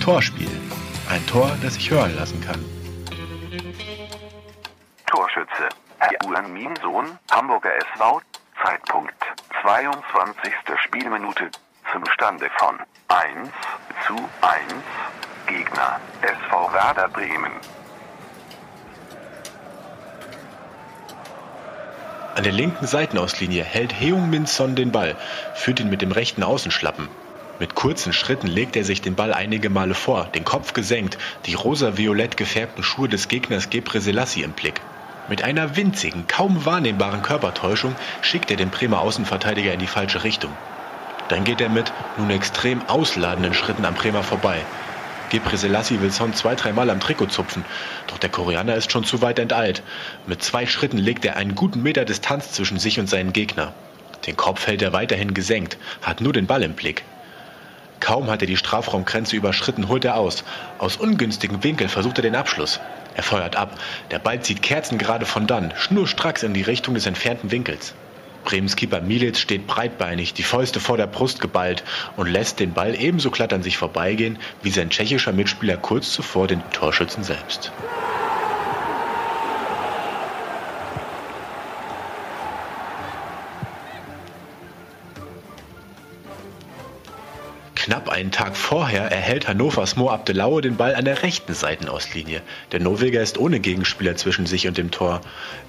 [0.00, 0.50] Torspiel.
[1.08, 2.64] Ein Tor, das sich hören lassen kann.
[5.06, 5.68] Torschütze.
[6.26, 8.20] Ulan Minsohn, Hamburger SV,
[8.64, 9.14] Zeitpunkt
[9.62, 10.52] 22.
[10.86, 11.52] Spielminute
[11.92, 13.48] zum Stande von 1
[14.08, 14.74] zu 1.
[15.46, 17.52] Gegner SV Werder Bremen.
[22.34, 25.16] An der linken Seitenauslinie hält Heung Min Son den Ball,
[25.54, 27.08] führt ihn mit dem rechten Außenschlappen.
[27.58, 31.16] Mit kurzen Schritten legt er sich den Ball einige Male vor, den Kopf gesenkt,
[31.46, 34.82] die rosa-violett gefärbten Schuhe des Gegners Gebre Selassie im Blick.
[35.28, 40.52] Mit einer winzigen, kaum wahrnehmbaren Körpertäuschung schickt er den Bremer Außenverteidiger in die falsche Richtung.
[41.28, 44.60] Dann geht er mit nun extrem ausladenden Schritten am Bremer vorbei.
[45.28, 47.64] Gebre Selassie will Son zwei, dreimal am Trikot zupfen,
[48.06, 49.82] doch der Koreaner ist schon zu weit enteilt.
[50.26, 53.74] Mit zwei Schritten legt er einen guten Meter Distanz zwischen sich und seinen Gegner.
[54.26, 57.04] Den Kopf hält er weiterhin gesenkt, hat nur den Ball im Blick.
[57.98, 60.44] Kaum hat er die Strafraumgrenze überschritten, holt er aus.
[60.78, 62.78] Aus ungünstigem Winkel versucht er den Abschluss.
[63.14, 63.78] Er feuert ab.
[64.10, 67.94] Der Ball zieht kerzengerade von dann, schnurstracks in die Richtung des entfernten Winkels.
[68.46, 71.82] Bremens Keeper Militz steht breitbeinig, die Fäuste vor der Brust geballt
[72.16, 76.46] und lässt den Ball ebenso glatt an sich vorbeigehen wie sein tschechischer Mitspieler kurz zuvor
[76.46, 77.72] den Torschützen selbst.
[87.86, 92.42] Knapp einen Tag vorher erhält Hannovers Mo Abdelaue den Ball an der rechten Seitenauslinie.
[92.72, 95.20] Der Norweger ist ohne Gegenspieler zwischen sich und dem Tor.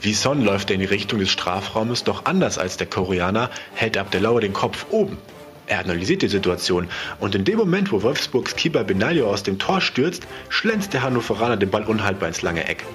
[0.00, 3.98] Wie Son läuft er in die Richtung des Strafraumes, doch anders als der Koreaner hält
[3.98, 5.18] Abdelaue den Kopf oben.
[5.66, 6.88] Er analysiert die Situation
[7.20, 11.58] und in dem Moment, wo Wolfsburgs Keeper Benaglio aus dem Tor stürzt, schlänzt der Hannoveraner
[11.58, 12.86] den Ball unhaltbar ins lange Eck.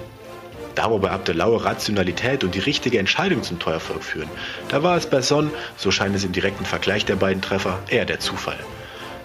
[0.74, 4.30] Da wo bei Abdelaue Rationalität und die richtige Entscheidung zum Torerfolg führen,
[4.68, 8.04] da war es bei Son, so scheint es im direkten Vergleich der beiden Treffer, eher
[8.04, 8.58] der Zufall.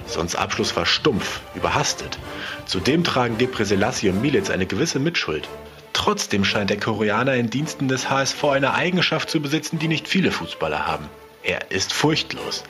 [0.08, 2.18] Sons Abschluss war stumpf, überhastet.
[2.66, 5.48] Zudem tragen Debre Selassie und Militz eine gewisse Mitschuld.
[5.94, 10.32] Trotzdem scheint der Koreaner in Diensten des HSV eine Eigenschaft zu besitzen, die nicht viele
[10.32, 11.10] Fußballer haben.
[11.44, 12.64] Er ist furchtlos.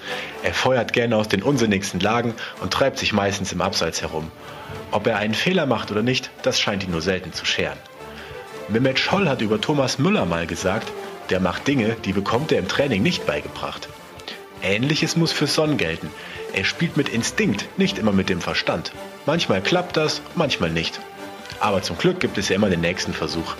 [0.44, 4.31] Er feuert gerne aus den unsinnigsten Lagen und treibt sich meistens im Abseits herum.
[4.92, 7.78] Ob er einen Fehler macht oder nicht, das scheint ihn nur selten zu scheren.
[8.69, 10.92] Mehmet Scholl hat über Thomas Müller mal gesagt,
[11.30, 13.90] der macht Dinge, die bekommt er im Training nicht beigebracht.
[14.62, 16.09] Ähnliches muss für Son gelten.
[16.57, 18.91] Er spielt mit Instinkt, nicht immer mit dem Verstand.
[19.28, 21.00] Manchmal klappt das, manchmal nicht.
[21.59, 23.53] Aber zum Glück gibt es ja immer den nächsten Versuch.